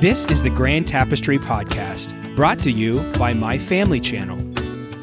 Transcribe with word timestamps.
This 0.00 0.26
is 0.26 0.42
the 0.42 0.50
Grand 0.50 0.86
Tapestry 0.86 1.38
Podcast, 1.38 2.36
brought 2.36 2.58
to 2.58 2.70
you 2.70 3.00
by 3.18 3.32
My 3.32 3.56
Family 3.56 3.98
Channel. 3.98 4.38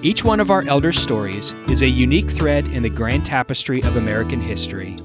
Each 0.06 0.24
one 0.24 0.40
of 0.40 0.52
our 0.52 0.62
elders' 0.68 1.00
stories 1.00 1.52
is 1.68 1.82
a 1.82 1.88
unique 1.88 2.30
thread 2.30 2.68
in 2.68 2.84
the 2.84 2.92
grand 2.92 3.26
tapestry 3.26 3.82
of 3.82 3.98
American 3.98 4.40
history. 4.40 5.00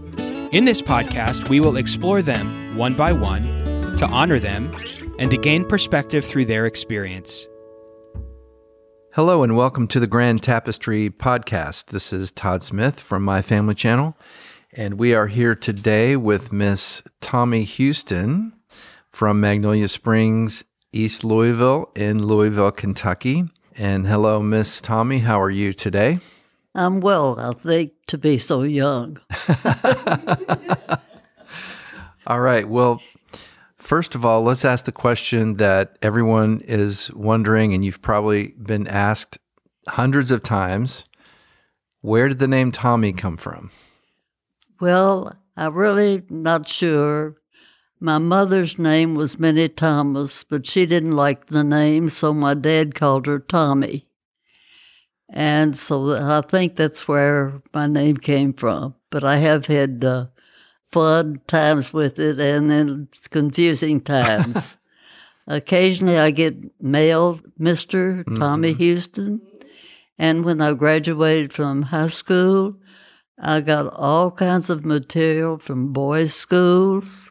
In 0.53 0.67
this 0.67 0.83
podcast, 0.83 1.49
we 1.49 1.59
will 1.59 1.79
explore 1.79 2.21
them 2.21 2.77
one 2.77 2.93
by 2.93 3.13
one, 3.13 3.45
to 3.97 4.07
honor 4.09 4.39
them, 4.39 4.71
and 5.19 5.31
to 5.31 5.39
gain 5.39 5.65
perspective 5.65 6.23
through 6.23 6.45
their 6.45 6.67
experience. 6.67 7.47
Hello 9.15 9.43
and 9.43 9.57
welcome 9.57 9.89
to 9.89 9.99
the 9.99 10.07
Grand 10.07 10.43
Tapestry 10.43 11.09
Podcast. 11.09 11.87
This 11.87 12.13
is 12.13 12.31
Todd 12.31 12.63
Smith 12.63 13.01
from 13.01 13.23
My 13.23 13.41
Family 13.41 13.75
Channel, 13.75 14.19
and 14.71 14.99
we 14.99 15.15
are 15.15 15.29
here 15.29 15.55
today 15.55 16.15
with 16.15 16.53
Miss 16.53 17.03
Tommie 17.23 17.65
Houston 17.65 18.53
from 19.19 19.41
Magnolia 19.41 19.89
Springs, 19.89 20.63
East 20.93 21.25
Louisville, 21.25 21.91
in 21.97 22.25
Louisville, 22.25 22.71
Kentucky. 22.71 23.51
And 23.77 24.07
hello, 24.07 24.41
Miss 24.41 24.81
Tommie. 24.81 25.19
How 25.19 25.43
are 25.43 25.51
you 25.51 25.73
today? 25.73 26.21
I'm 26.73 27.01
well, 27.01 27.37
I 27.37 27.53
think, 27.53 27.95
to 28.07 28.17
be 28.17 28.39
so 28.39 28.63
young. 28.63 29.19
All 32.29 32.39
right. 32.39 32.69
Well, 32.69 33.03
first 33.77 34.15
of 34.15 34.25
all, 34.25 34.45
let's 34.45 34.65
ask 34.65 34.85
the 34.85 34.93
question 34.93 35.57
that 35.57 35.99
everyone 36.01 36.61
is 36.65 37.13
wondering, 37.13 37.75
and 37.75 37.85
you've 37.85 38.01
probably 38.01 38.55
been 38.57 38.87
asked 38.87 39.37
hundreds 39.89 40.31
of 40.31 40.45
times 40.45 41.07
where 42.03 42.29
did 42.29 42.39
the 42.39 42.47
name 42.47 42.71
Tommie 42.71 43.15
come 43.15 43.37
from? 43.37 43.73
Well, 44.79 45.37
I'm 45.57 45.75
really 45.75 46.23
not 46.31 46.69
sure. 46.69 47.38
My 48.01 48.19
mother's 48.19 48.79
name 48.79 49.17
was 49.17 49.41
Minnie 49.41 49.69
Thomas, 49.69 50.45
but 50.45 50.67
she 50.67 50.87
didn't 50.87 51.17
like 51.17 51.47
the 51.47 51.65
name, 51.65 52.09
so 52.09 52.33
my 52.33 52.55
dad 52.55 52.95
called 52.95 53.27
her 53.27 53.41
Tommie. 53.41 54.07
And 55.29 55.77
so 55.77 56.15
I 56.17 56.41
think 56.43 56.77
that's 56.77 57.09
where 57.09 57.61
my 57.75 57.87
name 57.87 58.17
came 58.17 58.53
from. 58.53 58.95
But 59.11 59.25
I 59.25 59.37
have 59.39 59.67
had 59.67 60.05
uh, 60.05 60.27
fun 60.93 61.41
times 61.47 61.93
with 61.93 62.19
it 62.19 62.39
and 62.39 62.71
then 62.71 63.09
confusing 63.31 64.01
times. 64.01 64.77
Occasionally 65.49 66.19
I 66.19 66.31
get 66.31 66.81
mail, 66.81 67.41
mister 67.59 68.23
Tommie 68.25 68.75
Houston. 68.75 69.41
And 70.19 70.45
when 70.45 70.61
I 70.61 70.73
graduated 70.73 71.53
from 71.53 71.83
high 71.83 72.09
school, 72.09 72.77
I 73.41 73.61
got 73.61 73.93
all 73.95 74.31
kinds 74.31 74.71
of 74.71 74.85
material 74.85 75.59
from 75.59 75.93
boys' 75.93 76.35
schools. 76.35 77.31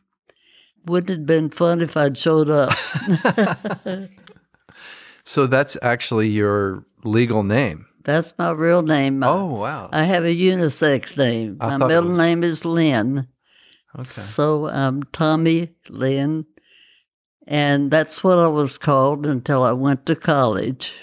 Wouldn't 0.88 1.10
it 1.10 1.14
have 1.20 1.26
been 1.26 1.50
fun 1.50 1.82
if 1.82 1.96
I'd 1.98 2.18
showed 2.18 2.50
up? 2.50 2.76
So 5.24 5.46
that's 5.46 5.78
actually 5.82 6.30
your 6.30 6.86
legal 7.04 7.44
name. 7.44 7.86
That's 8.06 8.34
my 8.40 8.52
real 8.52 8.82
name. 8.82 9.22
I- 9.24 9.28
Oh, 9.28 9.46
wow. 9.48 9.90
I 9.92 10.04
have 10.04 10.24
a 10.24 10.34
unisex 10.34 11.18
name. 11.18 11.58
I 11.60 11.76
My 11.76 11.86
middle 11.88 12.10
was- 12.12 12.18
name 12.18 12.44
is 12.46 12.64
Lynn. 12.64 13.28
Okay. 13.94 14.06
So 14.06 14.70
I'm 14.70 15.04
Tommie 15.12 15.76
Lynn. 15.90 16.46
And 17.46 17.92
that's 17.92 18.24
what 18.24 18.40
I 18.40 18.48
was 18.48 18.78
called 18.78 19.26
until 19.26 19.64
I 19.64 19.74
went 19.74 20.06
to 20.06 20.16
college. 20.16 20.94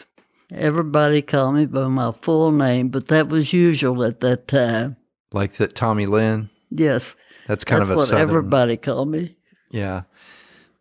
Everybody 0.50 1.20
called 1.20 1.56
me 1.56 1.66
by 1.66 1.88
my 1.88 2.12
full 2.22 2.50
name, 2.50 2.88
but 2.88 3.08
that 3.08 3.28
was 3.28 3.52
usual 3.52 4.02
at 4.04 4.20
that 4.20 4.48
time. 4.48 4.96
Like 5.32 5.54
that 5.54 5.74
Tommie 5.74 6.06
Lynn. 6.06 6.48
Yes, 6.70 7.14
That's 7.46 7.64
kind 7.64 7.80
that's 7.82 7.90
of 7.90 7.96
a 7.96 7.98
what 7.98 8.08
southern. 8.08 8.22
everybody 8.22 8.76
called 8.78 9.08
me. 9.10 9.36
Yeah. 9.74 10.02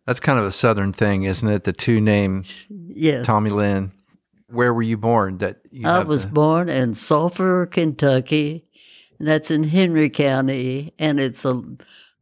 That's 0.06 0.20
kind 0.20 0.38
of 0.38 0.44
a 0.44 0.52
southern 0.52 0.92
thing, 0.92 1.24
isn't 1.24 1.48
it? 1.48 1.64
The 1.64 1.72
two 1.72 2.00
name 2.00 2.44
yeah. 2.68 3.22
Tommie 3.22 3.50
Lynn. 3.50 3.92
Where 4.48 4.72
were 4.72 4.82
you 4.82 4.96
born? 4.96 5.38
That 5.38 5.60
you 5.70 5.88
I 5.88 6.04
was 6.04 6.24
the- 6.24 6.32
born 6.32 6.68
in 6.68 6.94
Sulphur, 6.94 7.66
Kentucky. 7.66 8.66
That's 9.18 9.50
in 9.50 9.64
Henry 9.64 10.10
County, 10.10 10.92
and 10.98 11.18
it's 11.18 11.44
a, 11.44 11.62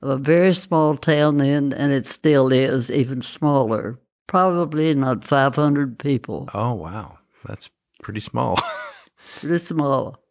a 0.03 0.17
very 0.19 0.55
small 0.55 0.97
town 0.97 1.39
then, 1.39 1.73
and 1.73 1.91
it 1.91 2.07
still 2.07 2.53
is, 2.53 2.91
even 2.91 3.23
smaller. 3.23 3.99
Probably 4.29 4.95
not 4.95 5.25
500 5.25 5.99
people. 5.99 6.49
Oh 6.55 6.75
wow, 6.75 7.19
that's 7.47 7.71
pretty 8.03 8.21
small. 8.21 8.59
Pretty 9.39 9.59
small. 9.59 10.22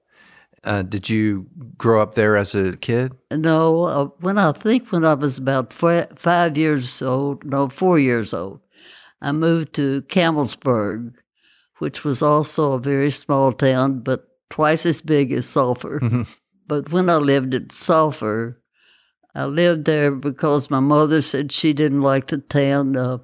Uh, 0.64 0.84
did 0.84 1.10
you 1.10 1.48
grow 1.78 2.02
up 2.02 2.14
there 2.14 2.38
as 2.38 2.54
a 2.54 2.78
kid? 2.78 3.18
No, 3.32 3.84
uh, 3.84 4.06
when 4.20 4.38
I 4.38 4.52
think 4.52 4.92
when 4.92 5.04
I 5.04 5.16
was 5.16 5.40
about 5.40 5.74
fi- 5.74 6.08
five 6.16 6.56
years 6.58 7.02
old, 7.02 7.44
no, 7.44 7.68
four 7.68 7.98
years 7.98 8.32
old, 8.34 8.60
I 9.22 9.32
moved 9.32 9.74
to 9.76 10.04
Campbellsburg, 10.04 11.14
which 11.80 12.04
was 12.04 12.22
also 12.22 12.74
a 12.74 12.80
very 12.80 13.10
small 13.10 13.52
town, 13.52 14.02
but 14.02 14.28
twice 14.52 14.86
as 14.86 15.02
big 15.02 15.32
as 15.32 15.48
Sulphur. 15.48 16.26
But 16.68 16.92
when 16.92 17.10
I 17.10 17.16
lived 17.16 17.54
at 17.56 17.72
Sulphur, 17.72 18.62
I 19.34 19.46
lived 19.46 19.86
there 19.86 20.12
because 20.12 20.70
my 20.70 20.80
mother 20.80 21.22
said 21.22 21.52
she 21.52 21.74
didn't 21.74 22.02
like 22.02 22.28
the 22.28 22.38
town, 22.38 22.96
uh, 22.96 23.18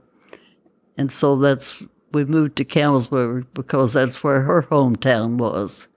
and 0.98 1.12
so 1.12 1.36
that's 1.36 1.82
we 2.12 2.26
moved 2.26 2.56
to 2.58 2.66
Campbellsburg 2.66 3.46
because 3.54 3.94
that's 3.94 4.24
where 4.24 4.42
her 4.42 4.64
hometown 4.64 5.38
was. 5.38 5.88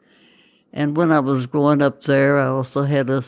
And 0.72 0.96
when 0.96 1.10
I 1.10 1.20
was 1.20 1.46
growing 1.46 1.82
up 1.82 2.04
there, 2.04 2.38
I 2.38 2.46
also 2.46 2.84
had 2.84 3.10
a, 3.10 3.22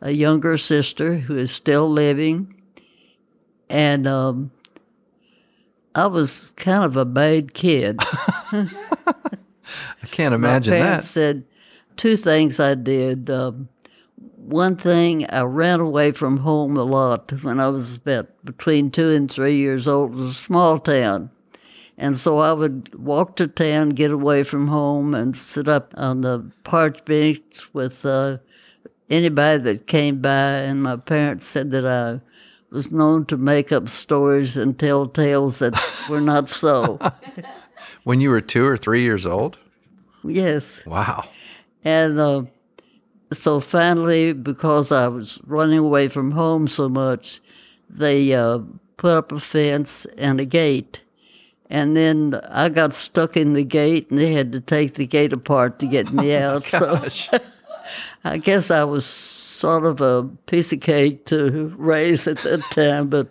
a 0.00 0.10
younger 0.10 0.56
sister 0.56 1.16
who 1.16 1.36
is 1.36 1.50
still 1.50 1.88
living. 1.88 2.54
And 3.68 4.06
um, 4.06 4.50
I 5.94 6.06
was 6.06 6.52
kind 6.56 6.84
of 6.84 6.96
a 6.96 7.04
bad 7.04 7.54
kid. 7.54 7.98
I 8.52 10.06
can't 10.06 10.32
My 10.32 10.36
imagine 10.36 10.74
parents 10.74 11.06
that. 11.08 11.12
said 11.12 11.44
two 11.96 12.16
things 12.16 12.60
I 12.60 12.74
did. 12.74 13.30
Um, 13.30 13.68
one 14.36 14.76
thing, 14.76 15.24
I 15.30 15.42
ran 15.42 15.80
away 15.80 16.12
from 16.12 16.38
home 16.38 16.76
a 16.76 16.82
lot 16.82 17.32
when 17.42 17.60
I 17.60 17.68
was 17.68 17.94
about 17.94 18.28
between 18.44 18.90
two 18.90 19.10
and 19.12 19.30
three 19.30 19.56
years 19.56 19.86
old. 19.86 20.12
It 20.12 20.16
was 20.16 20.30
a 20.32 20.34
small 20.34 20.78
town. 20.78 21.30
And 21.98 22.16
so 22.16 22.38
I 22.38 22.52
would 22.52 22.94
walk 22.94 23.36
to 23.36 23.46
town, 23.46 23.90
get 23.90 24.10
away 24.10 24.42
from 24.42 24.68
home, 24.68 25.14
and 25.14 25.36
sit 25.36 25.68
up 25.68 25.92
on 25.96 26.22
the 26.22 26.50
park 26.64 27.04
bench 27.04 27.72
with 27.72 28.04
uh, 28.04 28.38
anybody 29.10 29.62
that 29.64 29.86
came 29.86 30.20
by. 30.20 30.30
And 30.30 30.82
my 30.82 30.96
parents 30.96 31.46
said 31.46 31.70
that 31.72 31.86
I 31.86 32.20
was 32.70 32.90
known 32.90 33.26
to 33.26 33.36
make 33.36 33.70
up 33.70 33.88
stories 33.88 34.56
and 34.56 34.78
tell 34.78 35.06
tales 35.06 35.58
that 35.58 35.74
were 36.08 36.20
not 36.20 36.48
so. 36.48 36.98
When 38.04 38.20
you 38.20 38.30
were 38.30 38.40
two 38.40 38.64
or 38.64 38.76
three 38.76 39.02
years 39.02 39.26
old? 39.26 39.58
yes. 40.24 40.84
Wow. 40.86 41.28
And 41.84 42.18
uh, 42.18 42.44
so 43.32 43.60
finally, 43.60 44.32
because 44.32 44.92
I 44.92 45.08
was 45.08 45.40
running 45.44 45.78
away 45.78 46.08
from 46.08 46.32
home 46.32 46.68
so 46.68 46.88
much, 46.88 47.40
they 47.88 48.32
uh, 48.32 48.60
put 48.96 49.12
up 49.12 49.32
a 49.32 49.40
fence 49.40 50.06
and 50.16 50.40
a 50.40 50.44
gate. 50.44 51.00
And 51.72 51.96
then 51.96 52.38
I 52.50 52.68
got 52.68 52.94
stuck 52.94 53.34
in 53.34 53.54
the 53.54 53.64
gate, 53.64 54.10
and 54.10 54.20
they 54.20 54.34
had 54.34 54.52
to 54.52 54.60
take 54.60 54.94
the 54.94 55.06
gate 55.06 55.32
apart 55.32 55.78
to 55.78 55.86
get 55.86 56.12
me 56.12 56.34
out. 56.36 56.64
so 56.64 57.02
I 58.24 58.36
guess 58.36 58.70
I 58.70 58.84
was 58.84 59.06
sort 59.06 59.86
of 59.86 60.02
a 60.02 60.24
piece 60.44 60.74
of 60.74 60.80
cake 60.80 61.24
to 61.26 61.74
raise 61.78 62.28
at 62.28 62.36
that 62.38 62.60
time, 62.72 63.08
but 63.08 63.28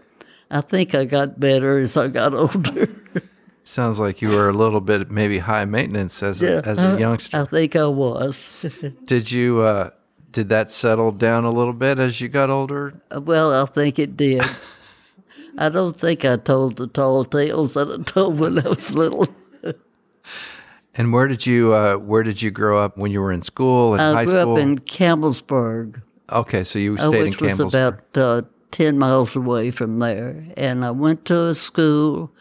I 0.50 0.62
think 0.62 0.96
I 0.96 1.06
got 1.06 1.40
better 1.40 1.78
as 1.78 1.96
I 1.96 2.07
got 2.07 2.34
older. 2.34 2.90
Sounds 3.63 4.00
like 4.00 4.24
you 4.24 4.30
were 4.30 4.50
a 4.50 4.53
little 4.53 4.81
bit 4.81 5.12
maybe 5.12 5.38
high 5.38 5.66
maintenance 5.66 6.24
as 6.24 6.41
a, 6.41 6.66
as 6.66 6.80
uh, 6.80 6.96
a 6.96 7.00
youngster. 7.00 7.38
I 7.38 7.46
think 7.46 7.75
I 7.75 7.85
was. 7.85 8.66
Did 9.06 9.31
you 9.31 9.60
uh, 9.60 9.92
did 10.31 10.50
that 10.50 10.71
settle 10.71 11.12
down 11.12 11.45
a 11.45 11.51
little 11.51 11.74
bit 11.74 12.00
as 12.00 12.19
you 12.19 12.27
got 12.27 12.50
older? 12.50 13.00
Well, 13.16 13.54
I 13.54 13.68
think 13.68 14.00
it 14.00 14.18
did. 14.18 14.44
I 15.57 15.69
don't 15.69 15.98
think 15.98 16.24
I 16.25 16.38
told 16.38 16.77
the 16.77 16.88
tall 16.88 17.25
tales 17.25 17.74
that 17.74 17.92
I 17.92 18.03
told 18.03 18.39
when 18.39 18.59
I 18.59 18.69
was 18.69 18.94
little. 18.94 19.27
And 20.94 21.13
where 21.13 21.27
did 21.27 21.45
you 21.45 21.74
uh, 21.74 21.95
where 21.95 22.24
did 22.24 22.42
you 22.42 22.51
grow 22.51 22.77
up 22.77 22.98
when 22.98 23.12
you 23.12 23.21
were 23.21 23.31
in 23.31 23.42
school 23.42 23.94
and 23.94 24.01
high 24.01 24.25
school? 24.25 24.39
I 24.39 24.44
grew 24.44 24.53
up 24.53 24.59
in 24.59 24.80
Campbellsburg, 24.80 26.01
okay, 26.30 26.63
so 26.65 26.80
you 26.80 26.95
uh, 26.95 27.07
stayed 27.07 27.19
in 27.19 27.25
which 27.27 27.42
was 27.42 27.59
about 27.59 28.01
uh, 28.15 28.42
10 28.71 28.98
miles 28.98 29.36
away 29.36 29.71
from 29.71 30.00
there. 30.00 30.45
And 30.57 30.83
I 30.83 30.92
went 30.92 31.25
to 31.25 31.48
a 31.48 31.56
school. 31.56 32.31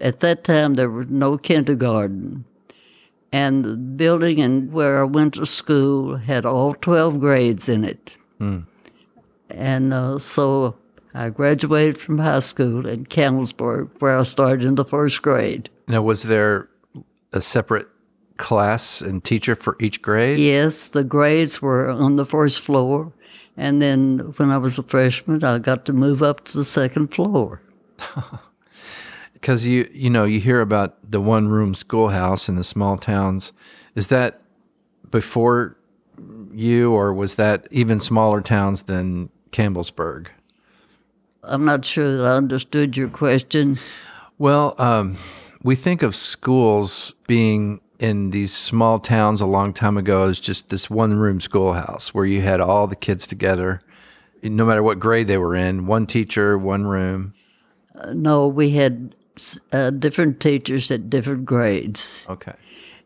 At 0.00 0.20
that 0.20 0.44
time, 0.44 0.74
there 0.74 0.88
was 0.90 1.08
no 1.08 1.36
kindergarten. 1.36 2.44
And 3.32 3.64
the 3.64 3.76
building 3.76 4.38
in 4.38 4.72
where 4.72 5.00
I 5.00 5.04
went 5.04 5.34
to 5.34 5.46
school 5.46 6.16
had 6.16 6.44
all 6.46 6.74
12 6.74 7.20
grades 7.20 7.68
in 7.68 7.84
it. 7.84 8.16
And 9.50 9.92
uh, 9.92 10.18
so 10.18 10.76
I 11.14 11.30
graduated 11.30 11.98
from 11.98 12.18
high 12.18 12.38
school 12.40 12.86
in 12.86 13.06
Campbellsburg, 13.06 13.90
where 14.00 14.18
I 14.18 14.22
started 14.22 14.64
in 14.64 14.76
the 14.76 14.84
first 14.84 15.22
grade. 15.22 15.68
now, 15.88 16.02
was 16.02 16.24
there 16.24 16.68
a 17.32 17.40
separate 17.40 17.88
class 18.36 19.00
and 19.00 19.22
teacher 19.22 19.54
for 19.54 19.76
each 19.80 20.02
grade? 20.02 20.38
Yes, 20.38 20.88
the 20.88 21.04
grades 21.04 21.60
were 21.60 21.90
on 21.90 22.16
the 22.16 22.24
first 22.24 22.60
floor. 22.60 23.12
And 23.56 23.82
then 23.82 24.34
when 24.36 24.50
I 24.50 24.58
was 24.58 24.78
a 24.78 24.82
freshman, 24.82 25.44
I 25.44 25.58
got 25.58 25.84
to 25.86 25.92
move 25.92 26.22
up 26.22 26.44
to 26.46 26.56
the 26.56 26.64
second 26.64 27.08
floor. 27.14 27.60
because 29.40 29.66
you 29.66 29.88
you 29.92 30.10
know 30.10 30.24
you 30.24 30.40
hear 30.40 30.60
about 30.60 30.96
the 31.10 31.20
one 31.20 31.48
room 31.48 31.74
schoolhouse 31.74 32.48
in 32.48 32.56
the 32.56 32.64
small 32.64 32.96
towns. 32.96 33.52
Is 33.94 34.06
that 34.08 34.40
before 35.10 35.76
you, 36.52 36.92
or 36.92 37.12
was 37.12 37.34
that 37.36 37.66
even 37.70 38.00
smaller 38.00 38.40
towns 38.40 38.84
than 38.84 39.30
Campbellsburg? 39.50 40.28
I'm 41.42 41.64
not 41.64 41.84
sure 41.84 42.16
that 42.16 42.24
I 42.26 42.36
understood 42.36 42.96
your 42.96 43.08
question. 43.08 43.78
Well, 44.38 44.74
um, 44.78 45.16
we 45.62 45.74
think 45.74 46.02
of 46.02 46.14
schools 46.14 47.14
being 47.26 47.80
in 47.98 48.30
these 48.30 48.52
small 48.52 48.98
towns 48.98 49.40
a 49.40 49.46
long 49.46 49.72
time 49.72 49.96
ago 49.96 50.28
as 50.28 50.40
just 50.40 50.70
this 50.70 50.88
one 50.88 51.18
room 51.18 51.40
schoolhouse 51.40 52.14
where 52.14 52.24
you 52.24 52.40
had 52.40 52.60
all 52.60 52.86
the 52.86 52.96
kids 52.96 53.26
together, 53.26 53.80
no 54.42 54.64
matter 54.64 54.82
what 54.82 54.98
grade 54.98 55.28
they 55.28 55.36
were 55.36 55.54
in, 55.54 55.86
one 55.86 56.06
teacher, 56.06 56.56
one 56.56 56.86
room. 56.86 57.34
Uh, 57.94 58.12
no, 58.14 58.46
we 58.46 58.70
had 58.70 59.14
uh, 59.72 59.90
different 59.90 60.40
teachers 60.40 60.90
at 60.90 61.10
different 61.10 61.44
grades. 61.44 62.24
Okay. 62.28 62.54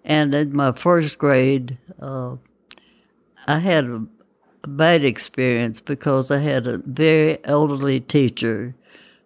And 0.05 0.35
in 0.35 0.55
my 0.55 0.73
first 0.73 1.19
grade, 1.19 1.79
uh, 2.01 2.37
I 3.47 3.59
had 3.59 3.85
a, 3.87 4.07
a 4.64 4.66
bad 4.66 5.05
experience 5.05 5.82
because 5.82 6.31
I 6.31 6.38
had 6.38 6.66
a 6.66 6.78
very 6.78 7.38
elderly 7.44 8.00
teacher 8.00 8.75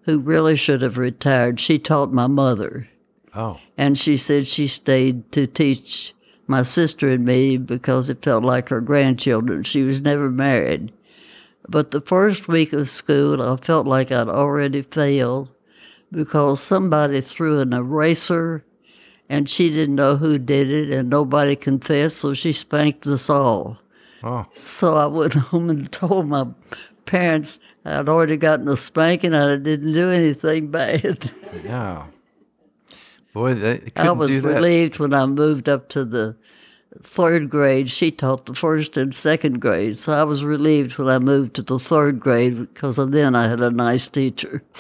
who 0.03 0.19
really 0.19 0.57
should 0.57 0.83
have 0.83 0.99
retired. 0.99 1.61
She 1.61 1.79
taught 1.79 2.13
my 2.13 2.27
mother. 2.27 2.89
Oh. 3.35 3.61
And 3.77 3.97
she 3.97 4.17
said 4.17 4.49
she 4.49 4.67
stayed 4.67 5.31
to 5.31 5.47
teach 5.47 6.13
my 6.49 6.63
sister 6.63 7.09
and 7.11 7.25
me 7.25 7.57
because 7.57 8.09
it 8.09 8.25
felt 8.25 8.43
like 8.43 8.69
her 8.71 8.81
grandchildren. 8.81 9.63
She 9.63 9.83
was 9.83 10.03
never 10.03 10.29
married. 10.29 10.93
But 11.69 11.93
the 11.93 12.01
first 12.01 12.49
week 12.49 12.73
of 12.73 12.89
school, 12.89 13.41
I 13.41 13.57
felt 13.59 13.87
like 13.87 14.11
I'd 14.11 14.29
already 14.29 14.83
failed 14.83 15.55
because 16.11 16.61
somebody 16.61 17.21
threw 17.21 17.61
an 17.61 17.73
eraser 17.73 18.65
and 19.29 19.49
she 19.49 19.71
didn't 19.71 19.95
know 19.95 20.17
who 20.17 20.37
did 20.39 20.69
it 20.69 20.91
and 20.91 21.09
nobody 21.09 21.55
confessed, 21.55 22.17
so 22.17 22.35
she 22.35 22.53
spanked 22.53 23.07
us 23.07 23.31
all. 23.31 23.79
Oh. 24.23 24.47
So 24.55 24.95
I 24.97 25.07
went 25.07 25.35
home 25.51 25.71
and 25.71 25.91
told 25.93 26.29
my 26.29 26.47
parents 27.05 27.59
I'd 27.85 28.09
already 28.09 28.37
gotten 28.37 28.69
a 28.69 28.77
spanking 28.77 29.33
and 29.33 29.51
I 29.53 29.57
didn't 29.57 29.93
do 29.93 30.11
anything 30.11 30.71
bad. 30.71 31.31
Yeah. 31.65 32.07
Boy, 33.33 33.55
they 33.55 33.93
I 33.97 34.11
was 34.11 34.29
do 34.29 34.41
that. 34.41 34.49
relieved 34.55 34.99
when 34.99 35.15
I 35.15 35.25
moved 35.27 35.69
up 35.69 35.89
to 35.91 36.05
the 36.05 36.37
third 37.01 37.51
grade. 37.51 37.91
She 37.91 38.11
taught 38.11 38.47
the 38.47 38.55
first 38.55 38.97
and 38.97 39.15
second 39.15 39.61
grade, 39.61 39.97
so 39.97 40.13
I 40.13 40.25
was 40.25 40.45
relieved 40.45 40.99
when 40.99 41.09
I 41.09 41.19
moved 41.19 41.55
to 41.55 41.63
the 41.63 41.79
third 41.79 42.19
grade 42.19 42.59
because 42.75 42.97
then 42.97 43.35
I 43.37 43.47
had 43.47 43.61
a 43.61 43.71
nice 43.71 44.09
teacher. 44.09 44.63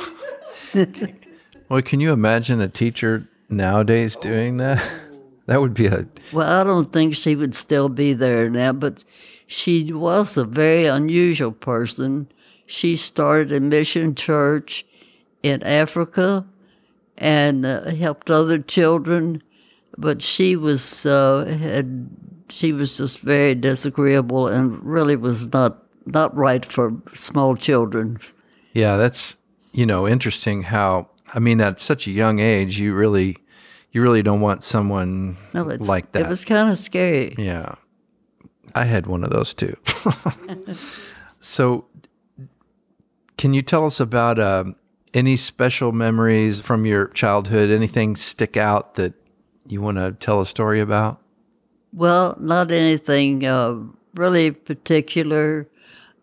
Well, 1.68 1.82
can 1.82 2.00
you 2.00 2.12
imagine 2.12 2.62
a 2.62 2.68
teacher 2.68 3.28
nowadays 3.50 4.16
doing 4.16 4.56
that? 4.56 4.82
That 5.48 5.62
would 5.62 5.72
be 5.72 5.86
a 5.86 6.06
Well, 6.30 6.60
I 6.60 6.62
don't 6.62 6.92
think 6.92 7.14
she 7.14 7.34
would 7.34 7.54
still 7.54 7.88
be 7.88 8.12
there 8.12 8.50
now, 8.50 8.74
but 8.74 9.02
she 9.46 9.94
was 9.94 10.36
a 10.36 10.44
very 10.44 10.84
unusual 10.84 11.52
person. 11.52 12.30
She 12.66 12.96
started 12.96 13.50
a 13.50 13.58
mission 13.58 14.14
church 14.14 14.84
in 15.42 15.62
Africa 15.62 16.44
and 17.16 17.64
uh, 17.64 17.94
helped 17.94 18.30
other 18.30 18.58
children, 18.58 19.42
but 19.96 20.20
she 20.20 20.54
was 20.54 21.06
uh, 21.06 21.46
had 21.46 22.10
she 22.50 22.74
was 22.74 22.98
just 22.98 23.20
very 23.20 23.54
disagreeable 23.54 24.48
and 24.48 24.84
really 24.84 25.16
was 25.16 25.50
not 25.50 25.82
not 26.04 26.36
right 26.36 26.66
for 26.66 26.92
small 27.14 27.56
children. 27.56 28.18
yeah. 28.74 28.98
That's 28.98 29.38
you 29.72 29.86
know 29.86 30.06
interesting 30.06 30.64
how 30.64 31.08
I 31.32 31.38
mean 31.38 31.62
at 31.62 31.80
such 31.80 32.06
a 32.06 32.10
young 32.10 32.38
age 32.38 32.78
you 32.78 32.92
really 32.92 33.38
you 33.98 34.02
really 34.04 34.22
don't 34.22 34.40
want 34.40 34.62
someone 34.62 35.36
No, 35.52 35.64
like 35.64 36.12
that. 36.12 36.22
It 36.22 36.28
was 36.28 36.44
kind 36.44 36.70
of 36.70 36.78
scary. 36.78 37.34
Yeah. 37.36 37.74
I 38.72 38.84
had 38.84 39.08
one 39.08 39.24
of 39.24 39.30
those 39.30 39.52
too. 39.52 39.76
so, 41.40 41.86
can 43.36 43.54
you 43.54 43.60
tell 43.62 43.86
us 43.86 43.98
about 43.98 44.38
um, 44.38 44.76
any 45.14 45.34
special 45.34 45.90
memories 45.90 46.60
from 46.60 46.86
your 46.86 47.08
childhood? 47.08 47.70
Anything 47.70 48.14
stick 48.14 48.56
out 48.56 48.94
that 48.94 49.14
you 49.66 49.82
want 49.82 49.96
to 49.96 50.12
tell 50.12 50.40
a 50.40 50.46
story 50.46 50.80
about? 50.80 51.20
Well, 51.92 52.36
not 52.38 52.70
anything 52.70 53.44
uh, 53.44 53.78
really 54.14 54.52
particular. 54.52 55.66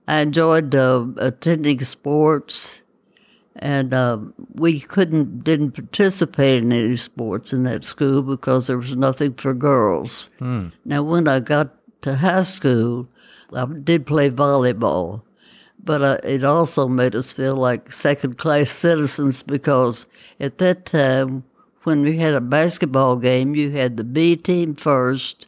I 0.08 0.20
enjoyed 0.20 0.74
uh, 0.74 1.08
attending 1.18 1.82
sports, 1.82 2.84
and 3.58 3.94
uh, 3.94 4.20
we 4.54 4.80
couldn't 4.80 5.44
didn't 5.44 5.72
participate 5.72 6.64
in 6.64 6.72
any 6.74 6.98
sports 6.98 7.54
in 7.54 7.64
that 7.64 7.86
school 7.86 8.22
because 8.22 8.68
there 8.68 8.78
was 8.78 8.96
nothing 8.96 9.34
for 9.34 9.54
girls. 9.54 10.30
Now, 10.84 11.04
when 11.04 11.28
I 11.28 11.40
got 11.40 11.74
to 12.02 12.18
high 12.18 12.42
school, 12.44 13.08
I 13.54 13.66
did 13.66 14.06
play 14.06 14.30
volleyball, 14.30 15.22
but 15.82 16.02
uh, 16.02 16.18
it 16.24 16.44
also 16.44 16.88
made 16.88 17.16
us 17.16 17.32
feel 17.32 17.56
like 17.56 17.92
second 17.92 18.38
class 18.38 18.70
citizens 18.86 19.42
because 19.44 20.06
at 20.40 20.58
that 20.58 20.86
time, 20.86 21.46
when 21.84 22.02
we 22.02 22.18
had 22.18 22.34
a 22.34 22.42
basketball 22.42 23.16
game, 23.16 23.56
you 23.56 23.72
had 23.72 23.96
the 23.96 24.04
B 24.04 24.36
team 24.36 24.74
first, 24.76 25.48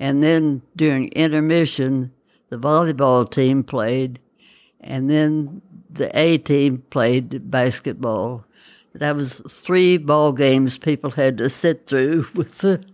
and 0.00 0.22
then 0.22 0.62
during 0.74 1.08
intermission, 1.08 2.12
the 2.48 2.56
volleyball 2.56 3.30
team 3.30 3.62
played, 3.62 4.18
and 4.80 5.10
then 5.10 5.62
the 5.96 6.16
A 6.18 6.38
team 6.38 6.82
played 6.90 7.50
basketball. 7.50 8.44
That 8.94 9.14
was 9.16 9.40
three 9.48 9.98
ball 9.98 10.32
games 10.32 10.78
people 10.78 11.10
had 11.10 11.36
to 11.38 11.50
sit 11.50 11.86
through 11.86 12.28
with 12.34 12.58
the 12.58 12.84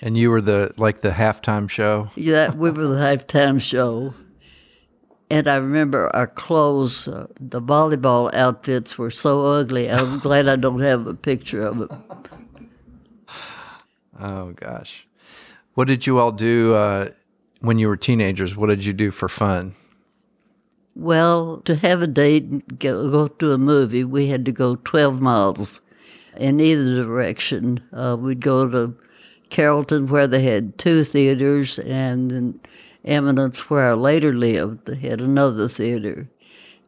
And 0.00 0.16
you 0.16 0.30
were 0.30 0.40
the 0.40 0.72
like 0.76 1.00
the 1.02 1.10
halftime 1.10 1.68
show. 1.70 2.10
yeah, 2.16 2.52
we 2.52 2.70
were 2.70 2.86
the 2.86 2.96
halftime 2.96 3.60
show. 3.60 4.14
And 5.28 5.48
I 5.48 5.56
remember 5.56 6.14
our 6.14 6.28
clothes, 6.28 7.08
uh, 7.08 7.26
the 7.40 7.60
volleyball 7.60 8.32
outfits 8.32 8.96
were 8.96 9.10
so 9.10 9.44
ugly. 9.44 9.90
I'm 9.90 10.18
glad 10.26 10.46
I 10.46 10.54
don't 10.56 10.80
have 10.80 11.06
a 11.08 11.14
picture 11.14 11.66
of 11.66 11.80
it. 11.82 11.90
Oh 14.18 14.52
gosh, 14.52 15.06
what 15.74 15.88
did 15.88 16.06
you 16.06 16.18
all 16.18 16.32
do 16.32 16.74
uh, 16.74 17.10
when 17.60 17.78
you 17.78 17.88
were 17.88 17.96
teenagers? 17.96 18.56
What 18.56 18.68
did 18.68 18.84
you 18.84 18.92
do 18.92 19.10
for 19.10 19.28
fun? 19.28 19.74
Well, 20.98 21.58
to 21.66 21.76
have 21.76 22.00
a 22.00 22.06
date 22.06 22.44
and 22.44 22.78
go, 22.78 23.10
go 23.10 23.28
to 23.28 23.52
a 23.52 23.58
movie, 23.58 24.02
we 24.02 24.28
had 24.28 24.46
to 24.46 24.52
go 24.52 24.76
12 24.76 25.20
miles 25.20 25.82
in 26.38 26.58
either 26.58 27.04
direction. 27.04 27.84
Uh, 27.92 28.16
we'd 28.18 28.40
go 28.40 28.66
to 28.66 28.96
Carrollton, 29.50 30.06
where 30.06 30.26
they 30.26 30.42
had 30.42 30.78
two 30.78 31.04
theaters, 31.04 31.78
and 31.80 32.32
in 32.32 32.60
Eminence, 33.04 33.68
where 33.68 33.90
I 33.90 33.92
later 33.92 34.32
lived, 34.32 34.86
they 34.86 34.96
had 34.96 35.20
another 35.20 35.68
theater. 35.68 36.30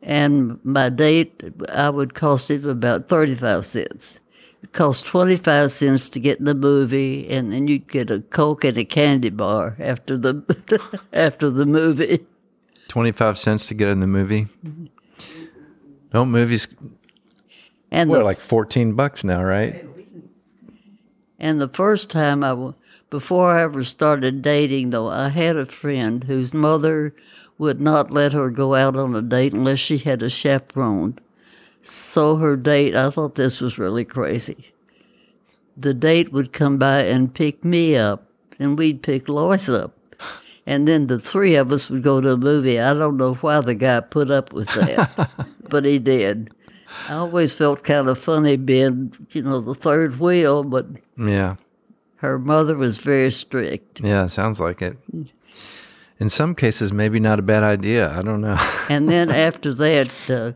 And 0.01 0.59
my 0.65 0.89
date, 0.89 1.43
I 1.69 1.91
would 1.91 2.15
cost 2.15 2.51
him 2.51 2.67
about 2.67 3.11
35 3.11 3.67
cents. 3.67 4.21
It 4.63 4.73
cost 4.73 5.05
25 5.05 5.71
cents 5.71 6.09
to 6.09 6.19
get 6.19 6.39
in 6.39 6.47
the 6.47 6.55
movie, 6.55 7.29
and 7.29 7.53
then 7.53 7.69
you'd 7.69 7.93
get 7.93 8.11
a 8.11 8.21
Coke 8.21 8.65
and 8.65 8.79
a 8.79 8.87
candy 8.87 9.29
bar 9.29 9.77
after 9.79 10.17
the, 10.17 10.99
after 11.13 11.51
the 11.51 11.67
movie. 11.67 12.27
Twenty 12.99 13.13
five 13.13 13.39
cents 13.39 13.67
to 13.67 13.75
get 13.75 13.87
in 13.91 14.01
the 14.01 14.09
movie. 14.09 14.49
Don't 16.13 16.33
movies? 16.33 16.67
And 17.93 18.11
What 18.11 18.19
the 18.19 18.25
like 18.25 18.41
fourteen 18.41 18.95
bucks 18.95 19.23
now, 19.23 19.41
right? 19.41 19.87
And 21.39 21.61
the 21.61 21.69
first 21.69 22.11
time 22.11 22.43
I, 22.43 22.73
before 23.09 23.57
I 23.57 23.63
ever 23.63 23.85
started 23.85 24.43
dating, 24.43 24.91
though, 24.91 25.07
I 25.07 25.29
had 25.29 25.55
a 25.55 25.67
friend 25.67 26.25
whose 26.25 26.53
mother 26.53 27.15
would 27.57 27.81
not 27.81 28.11
let 28.11 28.33
her 28.33 28.51
go 28.51 28.75
out 28.75 28.97
on 28.97 29.15
a 29.15 29.23
date 29.23 29.53
unless 29.53 29.79
she 29.79 29.99
had 29.99 30.21
a 30.21 30.29
chaperone. 30.29 31.21
So 31.83 32.35
her 32.39 32.57
date, 32.57 32.97
I 32.97 33.11
thought 33.11 33.37
this 33.37 33.61
was 33.61 33.79
really 33.79 34.05
crazy. 34.05 34.73
The 35.77 35.95
date 35.95 36.33
would 36.33 36.53
come 36.53 36.79
by 36.79 37.03
and 37.03 37.33
pick 37.33 37.65
me 37.65 37.95
up, 37.95 38.29
and 38.59 38.77
we'd 38.77 39.05
pick 39.05 39.29
Lois 39.29 39.69
up. 39.69 39.98
And 40.69 40.87
then 40.87 41.07
the 41.07 41.19
three 41.19 41.55
of 41.57 41.73
us 41.73 41.89
would 41.89 42.03
go 42.03 42.21
to 42.21 42.33
a 42.33 42.37
movie. 42.37 42.79
I 42.79 42.93
don't 42.93 43.17
know 43.17 43.35
why 43.35 43.61
the 43.63 43.75
guy 43.75 44.01
put 44.01 44.31
up 44.31 44.53
with 44.53 44.69
that, 44.75 45.31
but 45.71 45.87
he 45.87 45.99
did. 45.99 46.51
I 47.09 47.15
always 47.15 47.55
felt 47.55 47.83
kind 47.85 48.07
of 48.07 48.19
funny 48.19 48.57
being, 48.59 49.15
you 49.31 49.41
know, 49.43 49.61
the 49.61 49.75
third 49.75 50.21
wheel, 50.21 50.65
but 50.65 50.87
Yeah. 51.17 51.57
her 52.17 52.39
mother 52.39 52.77
was 52.77 52.99
very 52.99 53.31
strict. 53.31 54.01
Yeah, 54.03 54.27
sounds 54.27 54.61
like 54.61 54.83
it. 54.83 54.99
In 56.21 56.29
some 56.29 56.55
cases, 56.55 56.93
maybe 56.93 57.19
not 57.19 57.39
a 57.39 57.43
bad 57.43 57.63
idea. 57.63 58.11
I 58.13 58.21
don't 58.21 58.43
know. 58.43 58.59
And 58.91 59.09
then 59.09 59.31
after 59.31 59.73
that, 59.73 60.11
uh, 60.29 60.53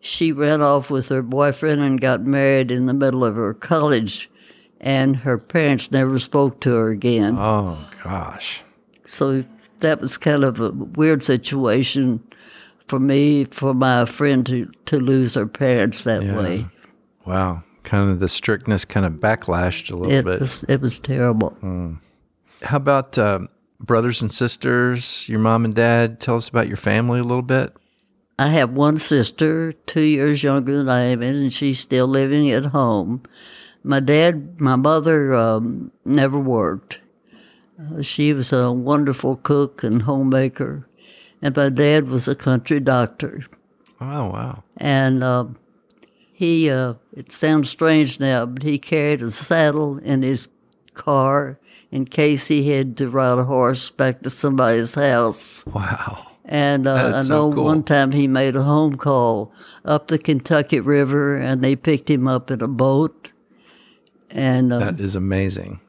she 0.00 0.30
ran 0.32 0.60
off 0.60 0.90
with 0.90 1.08
her 1.08 1.22
boyfriend 1.22 1.80
and 1.80 1.98
got 2.00 2.22
married 2.22 2.70
in 2.70 2.84
the 2.84 2.92
middle 2.94 3.24
of 3.24 3.36
her 3.36 3.54
college, 3.54 4.28
and 4.80 5.16
her 5.24 5.38
parents 5.38 5.90
never 5.90 6.18
spoke 6.18 6.60
to 6.60 6.70
her 6.74 6.90
again. 6.90 7.36
oh 7.38 7.78
gosh. 8.02 8.62
So 9.06 9.44
that 9.84 10.00
was 10.00 10.18
kind 10.18 10.42
of 10.44 10.60
a 10.60 10.70
weird 10.70 11.22
situation 11.22 12.22
for 12.88 12.98
me, 12.98 13.44
for 13.46 13.72
my 13.72 14.04
friend 14.04 14.44
to, 14.46 14.70
to 14.86 14.98
lose 14.98 15.34
her 15.34 15.46
parents 15.46 16.04
that 16.04 16.22
Yeah. 16.22 16.36
way. 16.36 16.66
Wow. 17.24 17.62
kind 17.84 18.10
of 18.10 18.18
the 18.18 18.28
strictness 18.30 18.84
kind 18.86 19.04
of 19.04 19.12
backlashed 19.14 19.90
a 19.92 19.96
little 19.96 20.10
It 20.12 20.24
bit. 20.24 20.40
was 20.40 20.64
it 20.70 20.80
was 20.80 20.98
terrible. 20.98 21.54
How 22.62 22.76
about 22.78 23.18
um 23.18 23.48
brothers 23.78 24.22
and 24.22 24.32
sisters, 24.32 25.28
your 25.28 25.38
mom 25.38 25.64
and 25.66 25.74
dad? 25.74 26.18
Tell 26.20 26.36
us 26.36 26.48
about 26.48 26.66
your 26.68 26.78
family 26.78 27.20
a 27.20 27.24
little 27.24 27.42
bit. 27.42 27.74
I 28.38 28.48
have 28.48 28.70
one 28.72 28.96
sister, 28.96 29.72
two 29.86 30.00
years 30.02 30.42
younger 30.42 30.76
than 30.78 30.88
I 30.88 31.02
am, 31.12 31.22
and 31.22 31.52
she's 31.52 31.78
still 31.78 32.06
living 32.08 32.50
at 32.50 32.66
home. 32.66 33.22
My 33.82 34.00
dad, 34.00 34.60
my 34.60 34.76
mother 34.76 35.34
um, 35.34 35.92
never 36.06 36.38
worked. 36.38 37.00
She 38.02 38.32
was 38.32 38.52
a 38.52 38.70
wonderful 38.70 39.36
cook 39.36 39.82
and 39.82 40.02
homemaker, 40.02 40.86
and 41.42 41.56
my 41.56 41.68
dad 41.70 42.08
was 42.08 42.28
a 42.28 42.34
country 42.34 42.78
doctor. 42.80 43.44
Oh, 44.00 44.26
wow. 44.28 44.62
And 44.76 45.22
uh, 45.24 45.46
he, 46.32 46.70
uh, 46.70 46.94
it 47.12 47.32
sounds 47.32 47.68
strange 47.70 48.20
now, 48.20 48.46
but 48.46 48.62
he 48.62 48.78
carried 48.78 49.22
a 49.22 49.30
saddle 49.30 49.98
in 49.98 50.22
his 50.22 50.48
car 50.94 51.58
in 51.90 52.04
case 52.04 52.48
he 52.48 52.70
had 52.70 52.96
to 52.98 53.08
ride 53.08 53.38
a 53.38 53.44
horse 53.44 53.90
back 53.90 54.22
to 54.22 54.30
somebody's 54.30 54.94
house. 54.94 55.64
Wow. 55.66 56.32
And 56.44 56.86
uh, 56.86 57.12
I 57.16 57.22
so 57.22 57.48
know 57.48 57.54
cool. 57.54 57.64
one 57.64 57.82
time 57.82 58.12
he 58.12 58.28
made 58.28 58.54
a 58.54 58.62
home 58.62 58.96
call 58.96 59.52
up 59.84 60.08
the 60.08 60.18
Kentucky 60.18 60.78
River, 60.80 61.36
and 61.36 61.62
they 61.62 61.74
picked 61.74 62.10
him 62.10 62.28
up 62.28 62.50
in 62.50 62.60
a 62.60 62.68
boat. 62.68 63.32
And 64.30 64.72
uh, 64.72 64.78
That 64.78 65.00
is 65.00 65.16
amazing. 65.16 65.80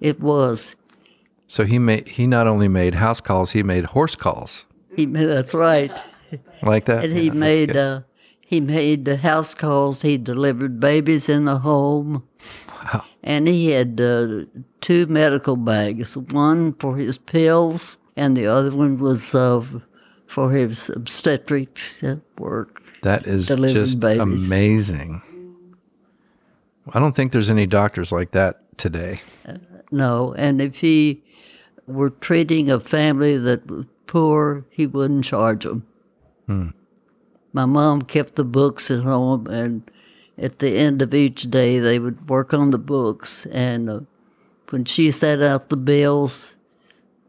it 0.00 0.20
was 0.20 0.74
So 1.46 1.64
he 1.64 1.78
made 1.78 2.08
he 2.08 2.26
not 2.26 2.46
only 2.46 2.68
made 2.68 2.94
house 2.94 3.20
calls, 3.20 3.52
he 3.52 3.62
made 3.62 3.84
horse 3.86 4.16
calls. 4.16 4.66
he. 4.94 5.06
That's 5.06 5.54
right. 5.54 5.92
Like 6.62 6.86
that. 6.86 7.04
And 7.04 7.12
he 7.16 7.26
Yeah, 7.26 7.32
made 7.32 7.76
uh, 7.76 8.00
he 8.40 8.60
made 8.60 9.04
the 9.04 9.16
house 9.16 9.54
calls. 9.54 10.02
He 10.02 10.18
delivered 10.18 10.80
babies 10.80 11.28
in 11.28 11.44
the 11.44 11.58
home. 11.58 12.26
Wow. 12.68 13.04
And 13.22 13.46
he 13.48 13.70
had 13.70 14.00
uh, 14.00 14.44
two 14.80 15.06
medical 15.06 15.56
bags, 15.56 16.16
one 16.16 16.72
for 16.74 16.96
his 16.96 17.16
pills, 17.18 17.96
and 18.16 18.36
the 18.36 18.46
other 18.46 18.70
one 18.74 18.98
was 18.98 19.34
uh, 19.34 19.64
for 20.26 20.50
his 20.52 20.90
obstetrics 20.90 22.04
work. 22.38 22.82
That 23.02 23.26
is 23.26 23.46
just 23.48 24.00
babies. 24.00 24.20
amazing. 24.48 25.22
I 26.92 26.98
don't 27.00 27.14
think 27.16 27.32
there's 27.32 27.50
any 27.50 27.66
doctors 27.66 28.10
like 28.12 28.30
that 28.32 28.60
today. 28.78 29.20
No, 29.90 30.34
and 30.34 30.60
if 30.60 30.80
he 30.80 31.22
were 31.86 32.10
treating 32.10 32.70
a 32.70 32.80
family 32.80 33.38
that 33.38 33.70
was 33.70 33.86
poor, 34.06 34.64
he 34.70 34.86
wouldn't 34.86 35.24
charge 35.24 35.64
them. 35.64 35.86
My 37.52 37.64
mom 37.64 38.02
kept 38.02 38.34
the 38.34 38.44
books 38.44 38.90
at 38.90 39.02
home, 39.02 39.46
and 39.46 39.90
at 40.38 40.58
the 40.58 40.76
end 40.76 41.02
of 41.02 41.14
each 41.14 41.50
day, 41.50 41.78
they 41.78 41.98
would 41.98 42.28
work 42.28 42.52
on 42.52 42.70
the 42.70 42.78
books. 42.78 43.46
And 43.46 43.88
uh, 43.88 44.00
when 44.68 44.84
she 44.84 45.10
set 45.10 45.42
out 45.42 45.70
the 45.70 45.76
bills, 45.76 46.54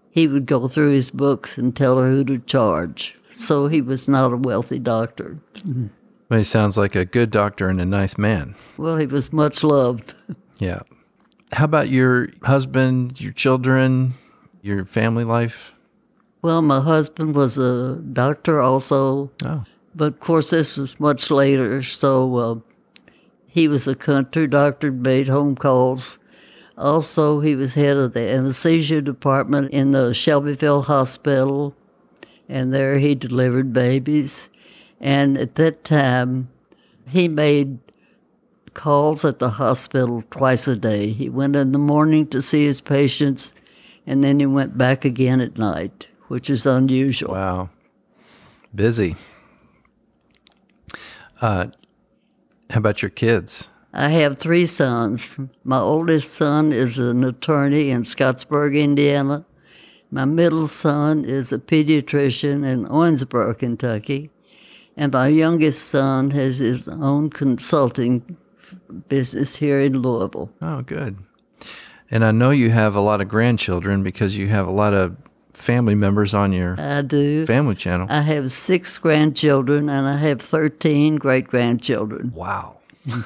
he 0.09 0.27
would 0.27 0.45
go 0.45 0.67
through 0.67 0.91
his 0.91 1.11
books 1.11 1.57
and 1.57 1.75
tell 1.75 1.97
her 1.97 2.09
who 2.09 2.23
to 2.25 2.39
charge. 2.39 3.15
So 3.29 3.67
he 3.67 3.81
was 3.81 4.09
not 4.09 4.33
a 4.33 4.37
wealthy 4.37 4.79
doctor. 4.79 5.37
But 6.27 6.37
he 6.39 6.43
sounds 6.43 6.77
like 6.77 6.95
a 6.95 7.05
good 7.05 7.31
doctor 7.31 7.69
and 7.69 7.79
a 7.79 7.85
nice 7.85 8.17
man. 8.17 8.55
Well, 8.77 8.97
he 8.97 9.05
was 9.05 9.31
much 9.31 9.63
loved. 9.63 10.13
Yeah. 10.59 10.81
How 11.51 11.65
about 11.65 11.89
your 11.89 12.29
husband, 12.43 13.21
your 13.21 13.31
children, 13.31 14.13
your 14.61 14.85
family 14.85 15.23
life? 15.23 15.73
Well, 16.41 16.61
my 16.61 16.81
husband 16.81 17.35
was 17.35 17.57
a 17.57 17.95
doctor 17.95 18.61
also. 18.61 19.31
Oh, 19.43 19.63
But 19.95 20.13
of 20.13 20.19
course, 20.19 20.49
this 20.49 20.77
was 20.77 20.99
much 20.99 21.31
later, 21.31 21.81
so 21.81 22.35
uh, 22.35 22.55
he 23.47 23.67
was 23.67 23.87
a 23.87 23.95
country 23.95 24.47
doctor, 24.47 24.91
made 24.91 25.27
home 25.29 25.55
calls. 25.55 26.19
Also, 26.77 27.39
he 27.39 27.55
was 27.55 27.73
head 27.73 27.97
of 27.97 28.13
the 28.13 28.29
anesthesia 28.29 29.01
department 29.01 29.71
in 29.71 29.91
the 29.91 30.13
Shelbyville 30.13 30.83
Hospital, 30.83 31.75
and 32.47 32.73
there 32.73 32.99
he 32.99 33.15
delivered 33.15 33.73
babies. 33.73 34.49
And 34.99 35.37
at 35.37 35.55
that 35.55 35.83
time, 35.83 36.49
he 37.07 37.27
made 37.27 37.79
calls 38.77 39.25
at 39.25 39.39
the 39.39 39.49
hospital 39.49 40.23
twice 40.29 40.67
a 40.67 40.75
day. 40.75 41.09
He 41.09 41.27
went 41.27 41.55
in 41.55 41.71
the 41.71 41.79
morning 41.79 42.27
to 42.27 42.41
see 42.41 42.65
his 42.65 42.79
patients, 42.79 43.55
and 44.05 44.23
then 44.23 44.39
he 44.39 44.45
went 44.45 44.77
back 44.77 45.03
again 45.03 45.41
at 45.41 45.57
night, 45.57 46.07
which 46.27 46.49
is 46.49 46.65
unusual. 46.65 47.33
wow. 47.33 47.69
Busy. 48.73 49.15
Uh, 51.41 51.67
how 52.69 52.77
about 52.77 53.01
your 53.01 53.09
kids? 53.09 53.69
I 53.93 54.09
have 54.09 54.37
three 54.37 54.67
sons. 54.67 55.39
My 55.63 55.79
oldest 55.79 56.35
son 56.35 56.71
is 56.71 56.99
an 56.99 57.23
attorney 57.23 57.89
in 57.89 58.03
Scottsburg, 58.03 58.79
Indiana. 58.79 59.43
My 60.11 60.25
middle 60.25 60.67
son 60.67 61.25
is 61.25 61.51
a 61.51 61.57
pediatrician 61.57 62.63
in 62.63 62.85
Owensboro, 62.85 63.57
Kentucky. 63.57 64.29
And 64.95 65.11
my 65.11 65.29
youngest 65.29 65.87
son 65.87 66.31
has 66.31 66.59
his 66.59 66.87
own 66.87 67.31
consulting 67.31 68.37
business 69.09 69.57
here 69.57 69.79
in 69.79 70.01
Louisville. 70.01 70.51
Oh, 70.61 70.81
good. 70.81 71.17
And 72.09 72.23
I 72.23 72.31
know 72.31 72.51
you 72.51 72.69
have 72.69 72.95
a 72.95 73.01
lot 73.01 73.19
of 73.21 73.27
grandchildren 73.27 74.01
because 74.03 74.37
you 74.37 74.47
have 74.47 74.67
a 74.67 74.71
lot 74.71 74.93
of 74.93 75.17
family 75.53 75.95
members 75.95 76.33
on 76.33 76.53
your 76.53 76.79
I 76.79 77.01
do. 77.01 77.45
family 77.45 77.75
channel. 77.75 78.07
I 78.09 78.21
have 78.21 78.51
six 78.51 78.97
grandchildren 78.99 79.89
and 79.89 80.07
I 80.07 80.17
have 80.17 80.41
13 80.41 81.15
great 81.17 81.47
grandchildren. 81.47 82.31
Wow. 82.33 82.77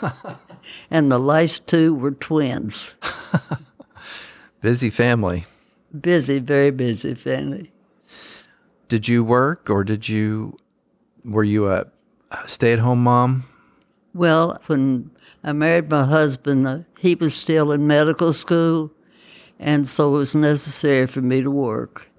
And 0.89 1.12
the 1.12 1.19
last 1.19 1.67
two 1.67 1.93
were 1.93 2.12
twins. 2.12 2.93
Busy 4.62 4.89
family. 4.89 5.45
Busy, 6.00 6.39
very 6.39 6.71
busy 6.71 7.15
family. 7.15 7.71
Did 8.88 9.07
you 9.07 9.24
work 9.24 9.69
or 9.69 9.83
did 9.83 10.07
you, 10.07 10.57
were 11.25 11.43
you 11.43 11.69
a 11.69 11.88
stay 12.45 12.74
at 12.74 12.79
home 12.79 13.03
mom? 13.03 13.45
Well, 14.13 14.62
when 14.68 15.12
I 15.41 15.53
married 15.53 15.89
my 15.89 16.06
husband, 16.06 16.68
uh, 16.68 16.80
he 17.00 17.15
was 17.15 17.34
still 17.34 17.72
in 17.72 17.88
medical 17.88 18.34
school, 18.34 18.91
and 19.58 19.88
so 19.88 20.15
it 20.15 20.18
was 20.18 20.36
necessary 20.36 21.08
for 21.08 21.22
me 21.22 21.41
to 21.41 21.50
work. 21.51 22.10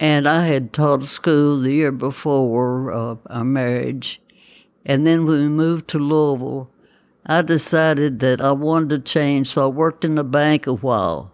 And 0.00 0.26
I 0.26 0.46
had 0.46 0.72
taught 0.72 1.02
school 1.04 1.60
the 1.60 1.72
year 1.72 1.92
before 1.92 2.90
uh, 2.92 3.16
our 3.28 3.44
marriage. 3.44 4.22
And 4.86 5.06
then 5.06 5.26
when 5.26 5.38
we 5.38 5.48
moved 5.48 5.86
to 5.88 5.98
Louisville, 5.98 6.70
I 7.26 7.42
decided 7.42 8.18
that 8.20 8.40
I 8.40 8.52
wanted 8.52 8.88
to 8.90 8.98
change, 8.98 9.48
so 9.48 9.64
I 9.64 9.68
worked 9.68 10.04
in 10.04 10.14
the 10.14 10.24
bank 10.24 10.66
a 10.66 10.72
while. 10.72 11.30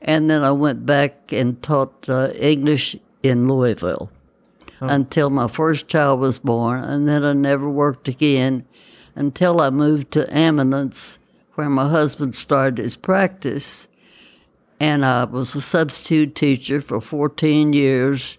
And 0.00 0.30
then 0.30 0.42
I 0.42 0.52
went 0.52 0.86
back 0.86 1.32
and 1.32 1.60
taught 1.62 2.08
uh, 2.08 2.30
English 2.34 2.96
in 3.22 3.48
Louisville 3.48 4.10
until 4.80 5.30
my 5.30 5.48
first 5.48 5.86
child 5.88 6.20
was 6.20 6.38
born, 6.38 6.82
and 6.82 7.06
then 7.06 7.24
I 7.24 7.34
never 7.34 7.68
worked 7.68 8.08
again 8.08 8.64
until 9.14 9.60
I 9.60 9.70
moved 9.70 10.10
to 10.12 10.28
Eminence, 10.30 11.18
where 11.54 11.68
my 11.68 11.88
husband 11.88 12.34
started 12.34 12.78
his 12.78 12.96
practice. 12.96 13.88
And 14.80 15.04
I 15.04 15.24
was 15.24 15.54
a 15.54 15.60
substitute 15.60 16.34
teacher 16.34 16.80
for 16.80 17.00
14 17.00 17.72
years 17.72 18.38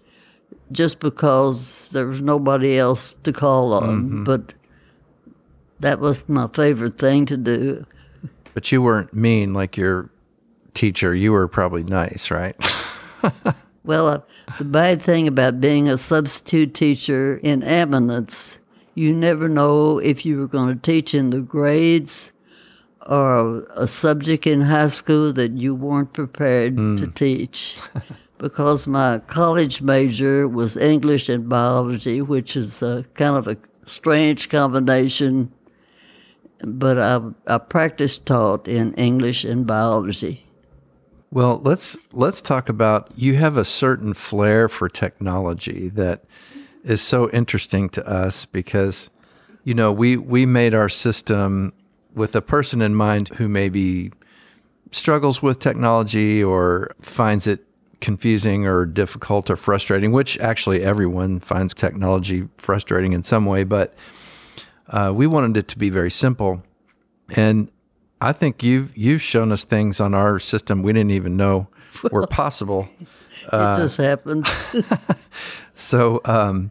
just 0.72 1.00
because 1.00 1.88
there 1.90 2.06
was 2.06 2.20
nobody 2.20 2.78
else 2.78 3.16
to 3.22 3.32
call 3.32 3.72
on. 3.72 4.24
But 4.24 4.54
that 5.80 6.00
was 6.00 6.28
my 6.28 6.48
favorite 6.48 6.98
thing 6.98 7.24
to 7.26 7.36
do. 7.36 7.86
But 8.52 8.70
you 8.70 8.82
weren't 8.82 9.14
mean 9.14 9.54
like 9.54 9.76
your 9.76 10.10
teacher. 10.74 11.14
You 11.14 11.32
were 11.32 11.48
probably 11.48 11.82
nice, 11.82 12.30
right? 12.30 12.56
Well, 13.84 14.08
uh, 14.08 14.20
the 14.56 14.64
bad 14.64 15.02
thing 15.02 15.28
about 15.28 15.60
being 15.60 15.88
a 15.90 15.98
substitute 15.98 16.72
teacher 16.72 17.36
in 17.42 17.62
eminence, 17.62 18.58
you 18.94 19.14
never 19.14 19.48
know 19.48 19.98
if 19.98 20.24
you 20.24 20.38
were 20.38 20.48
going 20.48 20.68
to 20.74 20.80
teach 20.80 21.14
in 21.14 21.30
the 21.30 21.40
grades 21.40 22.32
or 23.06 23.64
a 23.74 23.86
subject 23.86 24.46
in 24.46 24.62
high 24.62 24.88
school 24.88 25.32
that 25.32 25.52
you 25.52 25.74
weren't 25.74 26.12
prepared 26.12 26.76
to 26.76 27.06
hmm. 27.06 27.10
teach. 27.10 27.78
because 28.38 28.86
my 28.86 29.18
college 29.20 29.80
major 29.80 30.46
was 30.46 30.76
English 30.76 31.28
and 31.28 31.48
biology, 31.48 32.20
which 32.20 32.56
is 32.56 32.82
a 32.82 33.04
kind 33.14 33.36
of 33.36 33.48
a 33.48 33.56
strange 33.84 34.48
combination. 34.48 35.50
But 36.60 36.98
I, 36.98 37.20
I 37.46 37.58
practiced 37.58 38.26
taught 38.26 38.68
in 38.68 38.92
English 38.94 39.44
and 39.44 39.66
biology. 39.66 40.46
Well, 41.30 41.60
let's 41.64 41.96
let's 42.12 42.40
talk 42.40 42.68
about 42.68 43.10
you 43.16 43.34
have 43.36 43.56
a 43.56 43.64
certain 43.64 44.14
flair 44.14 44.68
for 44.68 44.88
technology 44.88 45.88
that 45.90 46.24
is 46.84 47.00
so 47.00 47.28
interesting 47.30 47.88
to 47.90 48.06
us 48.06 48.44
because 48.44 49.10
you 49.64 49.72
know, 49.74 49.90
we 49.90 50.16
we 50.16 50.46
made 50.46 50.74
our 50.74 50.88
system 50.88 51.72
with 52.14 52.36
a 52.36 52.42
person 52.42 52.82
in 52.82 52.94
mind 52.94 53.28
who 53.30 53.48
maybe 53.48 54.12
struggles 54.92 55.42
with 55.42 55.58
technology 55.58 56.44
or 56.44 56.94
finds 57.00 57.46
it 57.46 57.66
confusing 58.00 58.66
or 58.66 58.84
difficult 58.84 59.50
or 59.50 59.56
frustrating, 59.56 60.12
which 60.12 60.38
actually 60.38 60.82
everyone 60.82 61.40
finds 61.40 61.72
technology 61.72 62.46
frustrating 62.58 63.12
in 63.12 63.22
some 63.22 63.46
way, 63.46 63.64
but 63.64 63.94
uh, 64.90 65.10
we 65.14 65.26
wanted 65.26 65.56
it 65.56 65.66
to 65.68 65.78
be 65.78 65.88
very 65.88 66.10
simple. 66.10 66.62
And 67.30 67.70
I 68.20 68.32
think 68.32 68.62
you've 68.62 68.94
you've 68.96 69.22
shown 69.22 69.50
us 69.50 69.64
things 69.64 69.98
on 69.98 70.14
our 70.14 70.38
system 70.38 70.82
we 70.82 70.92
didn't 70.92 71.12
even 71.12 71.38
know 71.38 71.68
were 72.12 72.26
possible. 72.42 72.86
it 73.50 73.76
just 73.76 73.96
happened. 73.96 74.46
So 75.74 76.20
um, 76.24 76.70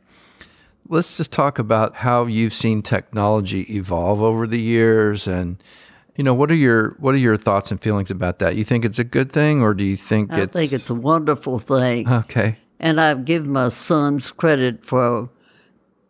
let's 0.87 1.17
just 1.17 1.31
talk 1.31 1.59
about 1.59 1.95
how 1.95 2.25
you've 2.25 2.53
seen 2.53 2.81
technology 2.81 3.61
evolve 3.75 4.21
over 4.21 4.47
the 4.47 4.59
years, 4.59 5.27
and 5.27 5.61
you 6.15 6.23
know 6.23 6.33
what 6.33 6.51
are 6.51 6.55
your 6.55 6.95
what 6.99 7.15
are 7.15 7.19
your 7.19 7.37
thoughts 7.37 7.71
and 7.71 7.81
feelings 7.81 8.11
about 8.11 8.39
that? 8.39 8.55
You 8.55 8.63
think 8.63 8.85
it's 8.85 8.99
a 8.99 9.03
good 9.03 9.31
thing, 9.31 9.61
or 9.61 9.73
do 9.73 9.83
you 9.83 9.97
think 9.97 10.31
I 10.31 10.41
it's 10.41 10.55
i 10.55 10.59
think 10.61 10.73
it's 10.73 10.89
a 10.89 10.95
wonderful 10.95 11.59
thing. 11.59 12.07
okay? 12.09 12.57
And 12.79 12.99
I've 12.99 13.25
given 13.25 13.51
my 13.51 13.69
sons 13.69 14.31
credit 14.31 14.85
for 14.85 15.29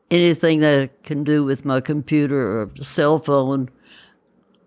anything 0.10 0.60
that 0.62 1.04
can 1.04 1.24
do 1.24 1.44
with 1.44 1.66
my 1.66 1.82
computer 1.82 2.62
or 2.62 2.72
cell 2.82 3.20
phone. 3.20 3.70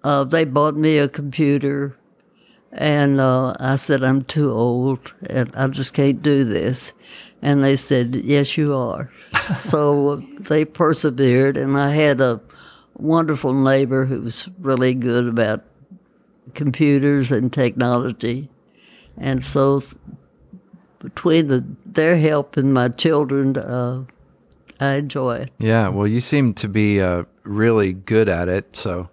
Uh, 0.05 0.23
they 0.23 0.45
bought 0.45 0.77
me 0.77 0.99
a 0.99 1.09
computer, 1.09 1.97
and 2.77 3.21
uh, 3.21 3.55
I 3.59 3.77
said, 3.77 4.05
I'm 4.05 4.23
too 4.23 4.53
old 4.53 5.15
and 5.29 5.51
I 5.57 5.67
just 5.69 5.95
can't 5.95 6.23
do 6.23 6.45
this. 6.45 6.93
And 7.43 7.63
they 7.63 7.77
said, 7.77 8.15
Yes, 8.15 8.57
you 8.57 8.75
are. 8.75 9.11
so 9.55 10.17
they 10.41 10.65
persevered, 10.65 11.57
and 11.57 11.79
I 11.79 11.95
had 11.95 12.21
a 12.21 12.41
wonderful 12.95 13.53
neighbor 13.53 14.07
who 14.07 14.23
was 14.23 14.49
really 14.59 14.95
good 14.95 15.27
about 15.27 15.65
computers 16.55 17.31
and 17.31 17.53
technology. 17.53 18.49
And 19.19 19.45
so 19.45 19.83
between 20.99 21.49
the, 21.49 21.65
their 21.85 22.19
help 22.19 22.57
and 22.57 22.73
my 22.73 22.89
children, 22.89 23.57
uh, 23.57 24.05
I 24.81 24.95
enjoy 24.95 25.37
it. 25.37 25.51
Yeah, 25.59 25.89
well, 25.89 26.07
you 26.07 26.21
seem 26.21 26.55
to 26.55 26.69
be 26.69 27.01
uh, 27.01 27.25
really 27.45 27.93
good 27.93 28.29
at 28.29 28.49
it. 28.49 28.77
So 28.77 29.09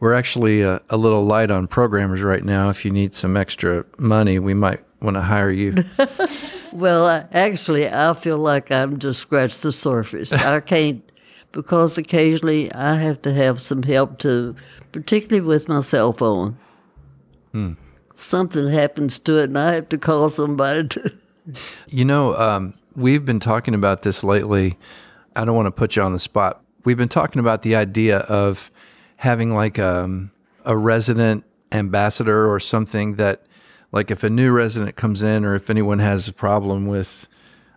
we're 0.00 0.14
actually 0.14 0.62
uh, 0.62 0.80
a 0.90 0.96
little 0.96 1.24
light 1.24 1.50
on 1.50 1.66
programmers 1.66 2.22
right 2.22 2.44
now. 2.44 2.68
If 2.68 2.84
you 2.84 2.90
need 2.90 3.14
some 3.14 3.36
extra 3.36 3.84
money, 3.98 4.38
we 4.38 4.54
might 4.54 4.80
want 5.00 5.16
to 5.16 5.22
hire 5.22 5.50
you. 5.50 5.84
Well, 6.72 7.28
actually, 7.32 7.88
I 7.88 8.14
feel 8.14 8.38
like 8.38 8.70
I'm 8.70 8.98
just 8.98 9.20
scratched 9.20 9.62
the 9.62 9.72
surface. 9.72 10.32
I 10.32 10.60
can't, 10.74 11.02
because 11.52 11.98
occasionally 11.98 12.72
I 12.72 12.96
have 12.96 13.22
to 13.22 13.32
have 13.32 13.60
some 13.60 13.82
help 13.82 14.18
too, 14.18 14.56
particularly 14.90 15.46
with 15.46 15.68
my 15.68 15.80
cell 15.82 16.12
phone. 16.12 16.58
Something 18.14 18.68
happens 18.68 19.18
to 19.20 19.38
it, 19.38 19.44
and 19.44 19.58
I 19.58 19.74
have 19.74 19.88
to 19.90 19.98
call 19.98 20.30
somebody 20.30 20.88
to. 20.88 21.12
You 21.88 22.04
know, 22.04 22.36
um, 22.36 22.74
we've 22.94 23.24
been 23.24 23.40
talking 23.40 23.74
about 23.74 24.02
this 24.02 24.22
lately. 24.22 24.78
I 25.34 25.44
don't 25.44 25.56
want 25.56 25.66
to 25.66 25.72
put 25.72 25.96
you 25.96 26.02
on 26.02 26.12
the 26.12 26.20
spot. 26.20 26.62
We've 26.84 26.96
been 26.96 27.08
talking 27.08 27.40
about 27.40 27.62
the 27.62 27.74
idea 27.74 28.18
of 28.18 28.70
having 29.16 29.52
like 29.52 29.76
um, 29.76 30.30
a 30.64 30.76
resident 30.76 31.44
ambassador 31.72 32.48
or 32.48 32.60
something 32.60 33.16
that, 33.16 33.42
like, 33.92 34.10
if 34.10 34.24
a 34.24 34.30
new 34.30 34.50
resident 34.50 34.96
comes 34.96 35.22
in 35.22 35.44
or 35.44 35.54
if 35.54 35.70
anyone 35.70 35.98
has 36.00 36.26
a 36.28 36.32
problem 36.32 36.86
with 36.86 37.28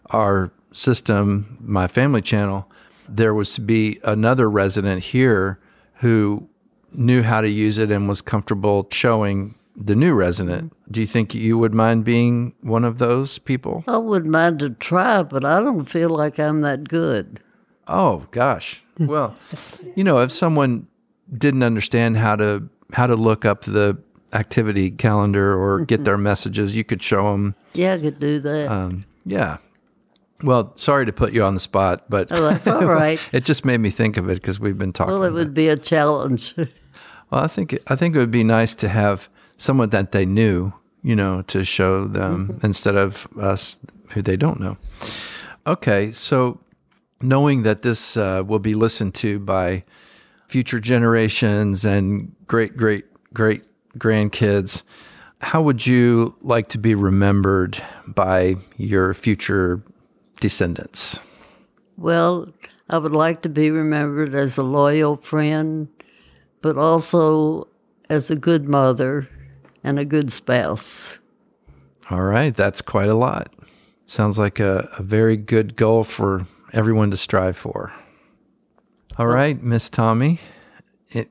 our 0.07 0.51
system, 0.71 1.57
my 1.61 1.87
family 1.87 2.21
channel, 2.21 2.69
there 3.07 3.33
was 3.33 3.53
to 3.55 3.61
be 3.61 3.99
another 4.03 4.49
resident 4.49 5.03
here 5.03 5.59
who 5.95 6.47
knew 6.91 7.21
how 7.21 7.41
to 7.41 7.49
use 7.49 7.77
it 7.77 7.91
and 7.91 8.07
was 8.07 8.21
comfortable 8.21 8.87
showing 8.91 9.55
the 9.75 9.95
new 9.95 10.13
resident. 10.13 10.73
Do 10.89 11.01
you 11.01 11.07
think 11.07 11.33
you 11.33 11.57
would 11.57 11.73
mind 11.73 12.05
being 12.05 12.53
one 12.61 12.85
of 12.85 12.97
those 12.97 13.37
people? 13.39 13.83
I 13.87 13.97
wouldn't 13.97 14.31
mind 14.31 14.59
to 14.59 14.69
try, 14.69 15.23
but 15.23 15.43
I 15.43 15.59
don't 15.59 15.85
feel 15.85 16.09
like 16.09 16.39
I'm 16.39 16.61
that 16.61 16.87
good. 16.87 17.39
Oh 17.87 18.25
gosh. 18.31 18.81
Well, 18.97 19.35
you 19.95 20.03
know, 20.03 20.19
if 20.19 20.31
someone 20.31 20.87
didn't 21.37 21.63
understand 21.63 22.17
how 22.17 22.35
to 22.37 22.69
how 22.93 23.07
to 23.07 23.15
look 23.15 23.45
up 23.45 23.63
the 23.63 23.97
activity 24.35 24.91
calendar 24.91 25.57
or 25.57 25.85
get 25.85 26.03
their 26.03 26.17
messages, 26.17 26.75
you 26.75 26.83
could 26.83 27.01
show 27.01 27.31
them. 27.31 27.55
Yeah, 27.73 27.93
I 27.93 27.99
could 27.99 28.19
do 28.19 28.39
that. 28.39 28.71
Um, 28.71 29.05
yeah. 29.25 29.57
Well, 30.43 30.73
sorry 30.75 31.05
to 31.05 31.13
put 31.13 31.33
you 31.33 31.43
on 31.43 31.53
the 31.53 31.59
spot, 31.59 32.05
but 32.09 32.27
oh, 32.31 32.49
that's 32.49 32.67
all 32.67 32.85
right. 32.85 33.19
it 33.31 33.45
just 33.45 33.63
made 33.63 33.79
me 33.79 33.89
think 33.89 34.17
of 34.17 34.29
it 34.29 34.35
because 34.35 34.59
we've 34.59 34.77
been 34.77 34.93
talking. 34.93 35.13
Well, 35.13 35.23
it 35.23 35.31
would 35.31 35.53
be 35.53 35.67
a 35.69 35.77
challenge. 35.77 36.53
Well, 37.31 37.43
I 37.43 37.47
think 37.47 37.75
I 37.87 37.95
think 37.95 38.15
it 38.15 38.19
would 38.19 38.29
be 38.29 38.43
nice 38.43 38.75
to 38.75 38.87
have 38.87 39.29
someone 39.57 39.89
that 39.89 40.11
they 40.11 40.27
knew, 40.27 40.73
you 41.01 41.15
know, 41.15 41.41
to 41.47 41.63
show 41.63 42.07
them 42.07 42.59
instead 42.61 42.95
of 42.95 43.27
us 43.39 43.79
who 44.09 44.21
they 44.21 44.37
don't 44.37 44.59
know. 44.59 44.77
Okay, 45.65 46.11
so 46.11 46.59
knowing 47.21 47.63
that 47.63 47.81
this 47.81 48.15
uh, 48.15 48.43
will 48.45 48.59
be 48.59 48.75
listened 48.75 49.15
to 49.15 49.39
by 49.39 49.83
future 50.47 50.79
generations 50.79 51.83
and 51.83 52.31
great 52.45 52.77
great 52.77 53.05
great 53.33 53.63
grandkids, 53.97 54.83
how 55.41 55.61
would 55.61 55.85
you 55.85 56.35
like 56.41 56.69
to 56.69 56.77
be 56.77 56.95
remembered 56.95 57.81
by 58.07 58.55
your 58.77 59.13
future 59.13 59.81
descendants? 60.39 61.21
Well, 61.97 62.49
I 62.89 62.97
would 62.97 63.13
like 63.13 63.41
to 63.43 63.49
be 63.49 63.71
remembered 63.71 64.35
as 64.35 64.57
a 64.57 64.63
loyal 64.63 65.17
friend, 65.17 65.87
but 66.61 66.77
also 66.77 67.67
as 68.09 68.29
a 68.29 68.35
good 68.35 68.67
mother 68.67 69.27
and 69.83 69.99
a 69.99 70.05
good 70.05 70.31
spouse. 70.31 71.17
All 72.09 72.23
right, 72.23 72.55
that's 72.55 72.81
quite 72.81 73.09
a 73.09 73.15
lot. 73.15 73.53
Sounds 74.05 74.37
like 74.37 74.59
a, 74.59 74.89
a 74.97 75.03
very 75.03 75.37
good 75.37 75.75
goal 75.75 76.03
for 76.03 76.45
everyone 76.73 77.09
to 77.11 77.17
strive 77.17 77.57
for. 77.57 77.93
All 79.17 79.27
right, 79.27 79.61
Miss 79.63 79.89
Tommie, 79.89 80.39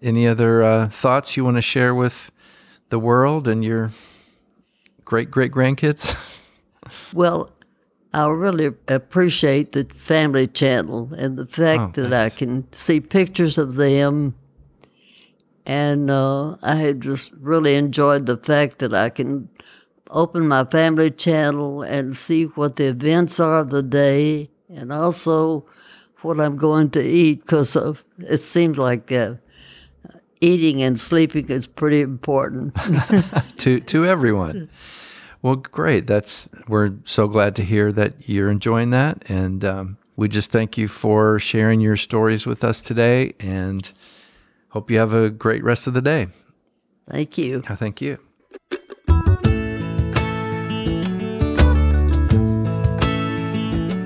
any 0.01 0.27
other 0.27 0.63
uh, 0.63 0.89
thoughts 0.89 1.37
you 1.37 1.45
want 1.45 1.57
to 1.57 1.63
share 1.63 1.95
with 1.95 2.33
the 2.95 2.99
world 3.01 3.49
and 3.49 3.65
your 3.65 3.91
great 5.05 5.29
great 5.31 5.53
grandkids? 5.53 6.15
Well, 7.13 7.51
I 8.13 8.27
really 8.29 8.71
appreciate 8.89 9.73
the 9.73 9.85
Family 9.85 10.47
Channel 10.47 11.11
and 11.17 11.37
the 11.37 11.47
fact 11.47 11.99
Oh, 11.99 12.03
that 12.03 12.11
thanks. 12.11 12.35
I 12.35 12.39
can 12.39 12.73
see 12.73 13.01
pictures 13.01 13.57
of 13.59 13.75
them. 13.77 14.35
And 15.67 16.11
uh, 16.11 16.57
I 16.63 16.75
have 16.77 17.01
just 17.01 17.33
really 17.41 17.75
enjoyed 17.75 18.27
the 18.27 18.37
fact 18.37 18.79
that 18.81 18.95
I 18.95 19.09
can 19.09 19.49
open 20.11 20.47
my 20.47 20.65
Family 20.67 21.11
Channel 21.11 21.83
and 21.83 22.15
see 22.17 22.45
what 22.45 22.77
the 22.77 22.89
events 22.89 23.41
are 23.41 23.61
of 23.61 23.71
the 23.71 23.83
day 23.83 24.51
and 24.69 24.93
also 24.93 25.65
what 26.21 26.39
I'm 26.39 26.57
going 26.57 26.91
to 26.91 27.03
eat 27.03 27.41
because 27.41 27.77
it 28.19 28.39
seems 28.39 28.77
like 28.79 29.11
uh, 29.11 29.35
eating 30.41 30.83
and 30.83 30.99
sleeping 30.99 31.49
is 31.49 31.67
pretty 31.67 32.01
important. 32.01 32.75
to 33.59 33.81
to 33.81 34.07
everyone. 34.07 34.69
Well, 35.43 35.57
great. 35.57 36.07
That's 36.07 36.49
we're 36.69 36.93
so 37.05 37.29
glad 37.29 37.55
to 37.57 37.63
hear 37.63 37.93
that 37.93 38.29
you're 38.29 38.49
enjoying 38.49 38.91
that, 38.91 39.25
and 39.29 39.65
um, 39.65 39.99
we 40.17 40.29
just 40.29 40.51
thank 40.51 40.79
you 40.79 40.89
for 40.89 41.39
sharing 41.39 41.81
your 41.81 41.97
stories 41.97 42.47
with 42.47 42.65
us 42.65 42.81
today, 42.81 43.35
and 43.41 43.93
hope 44.71 44.91
you 44.91 44.99
have 44.99 45.13
a 45.13 45.31
great 45.31 45.63
rest 45.63 45.87
of 45.87 45.95
the 45.95 46.03
day. 46.03 46.29
Thank 47.11 47.37
you. 47.37 47.63
I 47.69 47.75
thank 47.75 48.01
you. 48.01 48.19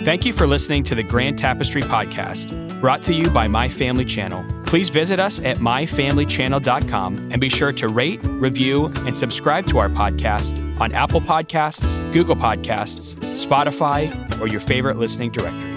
Thank 0.09 0.25
you 0.25 0.33
for 0.33 0.47
listening 0.47 0.85
to 0.85 0.95
the 0.95 1.03
Grand 1.03 1.39
Tapestry 1.39 1.83
Podcast, 1.83 2.81
brought 2.81 3.03
to 3.03 3.13
you 3.13 3.31
by 3.31 3.47
My 3.47 3.69
Family 3.69 4.07
Channel. 4.07 4.58
Please 4.69 4.91
visit 4.91 5.19
us 5.19 5.41
at 5.41 5.57
myfamilychannel.com 5.57 7.33
and 7.33 7.41
be 7.41 7.49
sure 7.49 7.73
to 7.73 7.89
rate, 7.89 8.21
review, 8.25 8.93
and 9.07 9.17
subscribe 9.17 9.67
to 9.69 9.79
our 9.79 9.89
podcast 9.89 10.79
on 10.79 10.93
Apple 10.93 11.23
Podcasts, 11.23 12.13
Google 12.13 12.37
Podcasts, 12.37 13.15
Spotify, 13.35 14.07
or 14.43 14.47
your 14.47 14.61
favorite 14.61 14.99
listening 14.99 15.33
directory. 15.33 15.68